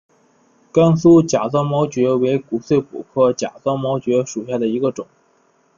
[0.71, 5.05] 甘肃假钻毛蕨为骨碎补科假钻毛蕨属下的一个种。